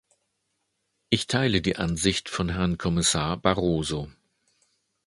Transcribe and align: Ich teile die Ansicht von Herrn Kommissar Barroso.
Ich 1.11 1.27
teile 1.27 1.61
die 1.61 1.75
Ansicht 1.75 2.27
von 2.27 2.49
Herrn 2.49 2.79
Kommissar 2.79 3.37
Barroso. 3.37 4.09